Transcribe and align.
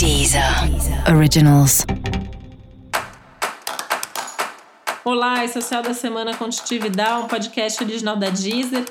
Deezer 0.00 0.42
Originals. 1.14 1.84
Olá, 5.04 5.44
esse 5.44 5.58
é 5.58 5.60
o 5.60 5.62
Céu 5.62 5.82
da 5.82 5.92
Semana 5.92 6.34
Contitividade, 6.34 7.24
um 7.24 7.28
podcast 7.28 7.84
original 7.84 8.16
da 8.16 8.30
Deezer. 8.30 8.86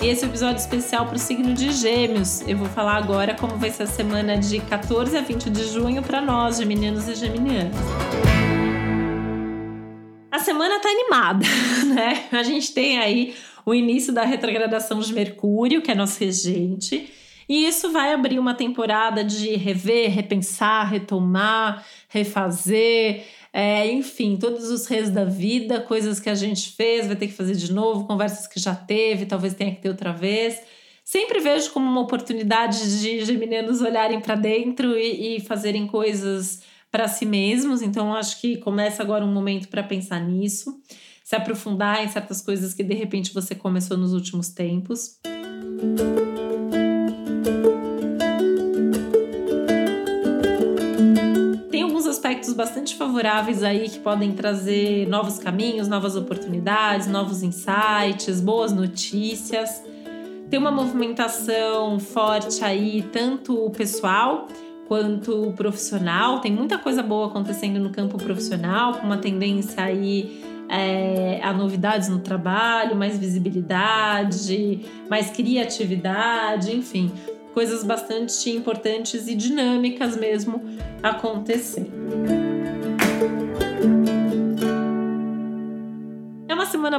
Esse 0.00 0.24
é 0.24 0.28
episódio 0.28 0.60
especial 0.60 1.06
para 1.06 1.16
o 1.16 1.18
signo 1.18 1.52
de 1.52 1.72
Gêmeos. 1.72 2.42
Eu 2.42 2.58
vou 2.58 2.68
falar 2.68 2.94
agora 2.94 3.34
como 3.34 3.56
vai 3.56 3.72
ser 3.72 3.82
a 3.82 3.86
semana 3.88 4.38
de 4.38 4.60
14 4.60 5.18
a 5.18 5.20
20 5.20 5.50
de 5.50 5.64
junho 5.64 6.00
para 6.00 6.20
nós, 6.20 6.58
geminianos 6.58 7.08
e 7.08 7.16
geminianas. 7.16 7.74
A 10.30 10.38
semana 10.38 10.78
tá 10.78 10.88
animada, 10.88 11.44
né? 11.92 12.24
A 12.30 12.44
gente 12.44 12.72
tem 12.72 13.00
aí 13.00 13.34
o 13.66 13.74
início 13.74 14.12
da 14.12 14.22
retrogradação 14.22 15.00
de 15.00 15.12
Mercúrio, 15.12 15.82
que 15.82 15.90
é 15.90 15.94
nosso 15.96 16.20
regente, 16.20 17.18
e 17.48 17.66
isso 17.66 17.90
vai 17.90 18.12
abrir 18.12 18.38
uma 18.38 18.54
temporada 18.54 19.24
de 19.24 19.56
rever, 19.56 20.10
repensar, 20.10 20.90
retomar, 20.90 21.84
refazer, 22.08 23.24
é, 23.52 23.90
enfim, 23.90 24.36
todos 24.36 24.70
os 24.70 24.86
reis 24.86 25.10
da 25.10 25.24
vida, 25.24 25.80
coisas 25.80 26.20
que 26.20 26.28
a 26.28 26.34
gente 26.34 26.72
fez, 26.72 27.06
vai 27.06 27.16
ter 27.16 27.28
que 27.28 27.32
fazer 27.32 27.54
de 27.54 27.72
novo, 27.72 28.06
conversas 28.06 28.46
que 28.46 28.60
já 28.60 28.74
teve, 28.74 29.24
talvez 29.24 29.54
tenha 29.54 29.74
que 29.74 29.80
ter 29.80 29.88
outra 29.88 30.12
vez. 30.12 30.60
Sempre 31.02 31.40
vejo 31.40 31.70
como 31.70 31.90
uma 31.90 32.02
oportunidade 32.02 33.00
de 33.00 33.24
geminianos 33.24 33.80
olharem 33.80 34.20
para 34.20 34.34
dentro 34.34 34.94
e, 34.98 35.36
e 35.36 35.40
fazerem 35.40 35.86
coisas 35.86 36.60
para 36.90 37.08
si 37.08 37.24
mesmos. 37.24 37.80
Então, 37.80 38.14
acho 38.14 38.40
que 38.42 38.58
começa 38.58 39.02
agora 39.02 39.24
um 39.24 39.32
momento 39.32 39.68
para 39.68 39.82
pensar 39.82 40.20
nisso, 40.20 40.78
se 41.24 41.34
aprofundar 41.34 42.04
em 42.04 42.08
certas 42.08 42.42
coisas 42.42 42.74
que 42.74 42.82
de 42.82 42.94
repente 42.94 43.32
você 43.32 43.54
começou 43.54 43.96
nos 43.96 44.12
últimos 44.12 44.50
tempos. 44.50 45.18
aspectos 45.74 46.27
bastante 52.58 52.96
favoráveis 52.96 53.62
aí 53.62 53.88
que 53.88 54.00
podem 54.00 54.32
trazer 54.32 55.06
novos 55.08 55.38
caminhos, 55.38 55.86
novas 55.86 56.16
oportunidades, 56.16 57.06
novos 57.06 57.44
insights, 57.44 58.40
boas 58.40 58.72
notícias. 58.72 59.80
Tem 60.50 60.58
uma 60.58 60.72
movimentação 60.72 62.00
forte 62.00 62.64
aí, 62.64 63.06
tanto 63.12 63.70
pessoal 63.70 64.48
quanto 64.88 65.52
profissional. 65.56 66.40
Tem 66.40 66.50
muita 66.50 66.76
coisa 66.78 67.00
boa 67.00 67.28
acontecendo 67.28 67.78
no 67.78 67.90
campo 67.90 68.18
profissional, 68.18 68.94
com 68.94 69.06
uma 69.06 69.18
tendência 69.18 69.80
aí 69.80 70.42
é, 70.68 71.38
a 71.40 71.52
novidades 71.52 72.08
no 72.08 72.18
trabalho, 72.18 72.96
mais 72.96 73.16
visibilidade, 73.16 74.84
mais 75.08 75.30
criatividade, 75.30 76.74
enfim 76.74 77.12
coisas 77.54 77.82
bastante 77.82 78.50
importantes 78.50 79.26
e 79.26 79.34
dinâmicas 79.34 80.16
mesmo 80.16 80.62
acontecendo. 81.02 82.37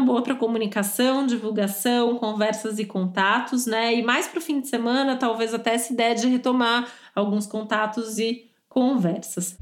Boa 0.10 0.24
para 0.24 0.34
comunicação, 0.34 1.28
divulgação, 1.28 2.18
conversas 2.18 2.80
e 2.80 2.86
contatos, 2.86 3.68
né? 3.68 3.94
E 3.94 4.02
mais 4.02 4.28
para 4.28 4.40
o 4.40 4.42
fim 4.42 4.60
de 4.60 4.68
semana, 4.68 5.16
talvez 5.16 5.54
até 5.54 5.76
essa 5.76 5.94
ideia 5.94 6.16
de 6.16 6.28
retomar 6.28 6.88
alguns 7.14 7.46
contatos 7.46 8.18
e 8.18 8.50
conversas. 8.68 9.56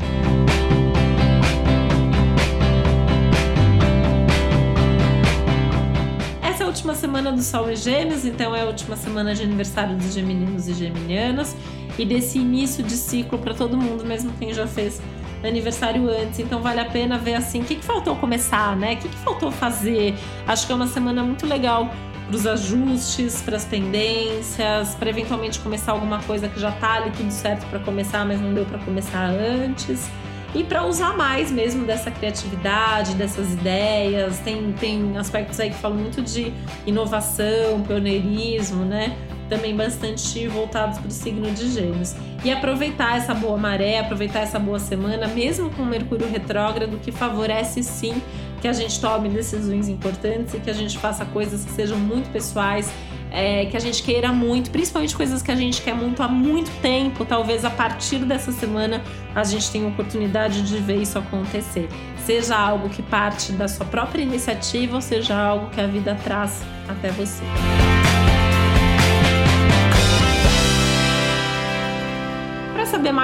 última 6.66 6.94
semana 6.94 7.32
do 7.32 7.42
Sol 7.42 7.70
em 7.72 7.76
Gêmeos, 7.76 8.24
então 8.24 8.56
é 8.56 8.62
a 8.62 8.66
última 8.66 8.96
semana 8.96 9.34
de 9.34 9.42
aniversário 9.42 9.98
dos 9.98 10.14
gemininos 10.14 10.68
e 10.68 10.74
geminianas 10.74 11.56
e 11.98 12.06
desse 12.06 12.38
início 12.38 12.84
de 12.84 12.96
ciclo 12.96 13.40
para 13.40 13.54
todo 13.54 13.76
mundo, 13.76 14.06
mesmo 14.06 14.32
quem 14.38 14.54
já 14.54 14.68
fez 14.68 15.02
aniversário 15.44 16.10
antes. 16.10 16.40
Então 16.40 16.62
vale 16.62 16.80
a 16.80 16.86
pena 16.86 17.18
ver 17.18 17.36
assim 17.36 17.62
o 17.62 17.66
que, 17.66 17.76
que 17.76 17.84
faltou 17.86 18.16
começar, 18.16 18.76
né? 18.76 18.94
O 18.94 18.98
que, 18.98 19.10
que 19.10 19.18
faltou 19.18 19.52
fazer. 19.52 20.16
Acho 20.48 20.66
que 20.66 20.72
é 20.72 20.76
uma 20.76 20.88
semana 20.88 21.24
muito 21.24 21.46
legal 21.46 21.90
para 22.28 22.36
os 22.36 22.46
ajustes, 22.46 23.42
para 23.42 23.56
as 23.56 23.66
pendências, 23.66 24.96
para 24.96 25.10
eventualmente 25.10 25.60
começar 25.60 25.94
alguma 25.94 26.20
coisa 26.24 26.50
que 26.50 26.60
já 26.60 26.72
tá 26.72 26.96
ali 26.96 27.12
tudo 27.12 27.32
certo 27.32 27.66
para 27.68 27.80
começar, 27.80 28.26
mas 28.26 28.42
não 28.42 28.54
deu 28.54 28.66
para 28.66 28.80
começar 28.80 29.26
antes 29.30 30.10
e 30.54 30.64
para 30.64 30.86
usar 30.86 31.16
mais 31.16 31.52
mesmo 31.52 31.86
dessa 31.86 32.10
criatividade, 32.12 33.16
dessas 33.16 33.54
ideias. 33.54 34.40
Tem, 34.40 34.74
tem 34.74 35.18
aspectos 35.18 35.60
aí 35.60 35.70
que 35.70 35.78
falam 35.78 35.98
muito 35.98 36.22
de 36.22 36.52
inovação, 36.86 37.82
pioneirismo, 37.86 38.84
né? 38.84 39.16
Também 39.50 39.76
bastante 39.76 40.48
voltados 40.48 40.98
para 40.98 41.08
o 41.08 41.12
signo 41.12 41.50
de 41.52 41.70
Gêmeos. 41.70 42.16
E 42.44 42.52
aproveitar 42.52 43.18
essa 43.18 43.34
boa 43.34 43.58
maré, 43.58 44.00
aproveitar 44.00 44.40
essa 44.40 44.60
boa 44.60 44.80
semana, 44.80 45.28
mesmo 45.28 45.70
com 45.72 45.84
Mercúrio 45.84 46.30
retrógrado, 46.30 46.98
que 47.00 47.12
favorece 47.12 47.82
sim 47.82 48.22
que 48.62 48.68
a 48.68 48.74
gente 48.74 49.00
tome 49.00 49.30
decisões 49.30 49.88
importantes 49.88 50.54
e 50.54 50.60
que 50.60 50.70
a 50.70 50.74
gente 50.74 50.98
faça 50.98 51.26
coisas 51.26 51.64
que 51.64 51.72
sejam 51.72 51.98
muito 51.98 52.30
pessoais 52.32 52.92
é, 53.32 53.66
que 53.66 53.76
a 53.76 53.80
gente 53.80 54.04
queira 54.04 54.32
muito, 54.32 54.70
principalmente 54.70 55.16
coisas 55.16 55.42
que 55.42 55.52
a 55.52 55.56
gente 55.56 55.82
quer 55.82 55.94
muito 55.94 56.24
há 56.24 56.28
muito 56.28 56.72
tempo. 56.82 57.26
Talvez 57.26 57.66
a 57.66 57.70
partir 57.70 58.20
dessa 58.20 58.52
semana 58.52 59.02
a 59.36 59.44
gente 59.44 59.70
tenha 59.72 59.88
oportunidade 59.88 60.62
de 60.64 60.78
ver 60.78 61.02
isso 61.02 61.18
acontecer. 61.18 61.88
Seja 62.26 62.58
algo 62.58 62.90
que 62.90 63.02
parte 63.02 63.52
da 63.52 63.68
sua 63.68 63.86
própria 63.86 64.22
iniciativa 64.22 64.96
ou 64.96 65.02
seja 65.02 65.38
algo 65.38 65.70
que 65.70 65.80
a 65.80 65.88
vida 65.88 66.18
traz 66.24 66.64
até 66.88 67.10
você. 67.12 67.44